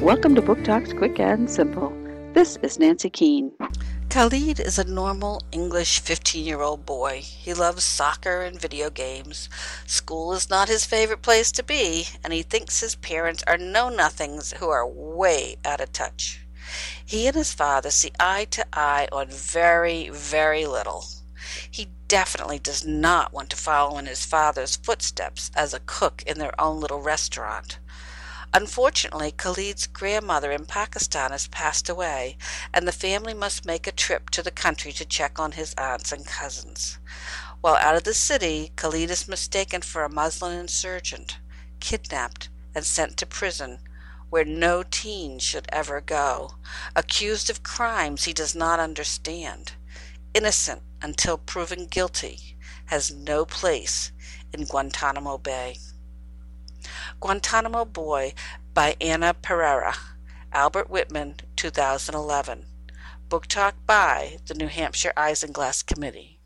Welcome 0.00 0.34
to 0.34 0.42
Book 0.42 0.62
Talks 0.62 0.92
Quick 0.92 1.18
and 1.18 1.50
Simple. 1.50 1.90
This 2.34 2.58
is 2.62 2.78
Nancy 2.78 3.08
Keane. 3.08 3.52
Khalid 4.10 4.60
is 4.60 4.78
a 4.78 4.84
normal 4.84 5.40
English 5.52 6.00
15 6.00 6.44
year 6.44 6.60
old 6.60 6.84
boy. 6.84 7.22
He 7.22 7.54
loves 7.54 7.82
soccer 7.82 8.42
and 8.42 8.60
video 8.60 8.90
games. 8.90 9.48
School 9.86 10.34
is 10.34 10.50
not 10.50 10.68
his 10.68 10.84
favorite 10.84 11.22
place 11.22 11.50
to 11.52 11.62
be, 11.62 12.08
and 12.22 12.34
he 12.34 12.42
thinks 12.42 12.80
his 12.80 12.96
parents 12.96 13.42
are 13.46 13.56
know 13.56 13.88
nothings 13.88 14.52
who 14.58 14.68
are 14.68 14.86
way 14.86 15.56
out 15.64 15.80
of 15.80 15.92
touch. 15.92 16.46
He 17.04 17.26
and 17.26 17.34
his 17.34 17.54
father 17.54 17.90
see 17.90 18.12
eye 18.20 18.48
to 18.50 18.66
eye 18.74 19.08
on 19.10 19.28
very, 19.28 20.10
very 20.10 20.66
little. 20.66 21.06
He 21.70 21.88
definitely 22.06 22.58
does 22.58 22.84
not 22.84 23.32
want 23.32 23.48
to 23.50 23.56
follow 23.56 23.96
in 23.96 24.04
his 24.04 24.26
father's 24.26 24.76
footsteps 24.76 25.50
as 25.54 25.72
a 25.72 25.80
cook 25.80 26.22
in 26.26 26.38
their 26.38 26.60
own 26.60 26.80
little 26.80 27.00
restaurant. 27.00 27.78
Unfortunately, 28.56 29.32
Khalid's 29.32 29.86
grandmother 29.86 30.50
in 30.50 30.64
Pakistan 30.64 31.30
has 31.30 31.46
passed 31.46 31.90
away, 31.90 32.38
and 32.72 32.88
the 32.88 32.90
family 32.90 33.34
must 33.34 33.66
make 33.66 33.86
a 33.86 33.92
trip 33.92 34.30
to 34.30 34.42
the 34.42 34.50
country 34.50 34.92
to 34.92 35.04
check 35.04 35.38
on 35.38 35.52
his 35.52 35.74
aunts 35.74 36.10
and 36.10 36.24
cousins. 36.24 36.98
While 37.60 37.74
out 37.74 37.96
of 37.96 38.04
the 38.04 38.14
city, 38.14 38.72
Khalid 38.74 39.10
is 39.10 39.28
mistaken 39.28 39.82
for 39.82 40.04
a 40.04 40.08
Muslim 40.08 40.52
insurgent, 40.52 41.38
kidnapped, 41.80 42.48
and 42.74 42.86
sent 42.86 43.18
to 43.18 43.26
prison 43.26 43.80
where 44.30 44.46
no 44.46 44.82
teen 44.82 45.38
should 45.38 45.66
ever 45.68 46.00
go, 46.00 46.52
accused 46.94 47.50
of 47.50 47.62
crimes 47.62 48.24
he 48.24 48.32
does 48.32 48.54
not 48.54 48.80
understand, 48.80 49.72
innocent 50.32 50.80
until 51.02 51.36
proven 51.36 51.84
guilty, 51.84 52.56
has 52.86 53.12
no 53.12 53.44
place 53.44 54.12
in 54.54 54.64
Guantanamo 54.64 55.36
Bay. 55.36 55.76
Guantanamo 57.18 57.84
Boy 57.84 58.34
by 58.74 58.94
Anna 59.00 59.34
Perera. 59.34 59.96
Albert 60.52 60.90
Whitman, 60.90 61.36
2011. 61.56 62.66
Book 63.28 63.46
Talk 63.46 63.74
by 63.86 64.36
the 64.46 64.54
New 64.54 64.68
Hampshire 64.68 65.12
Isinglass 65.16 65.84
Committee. 65.84 66.38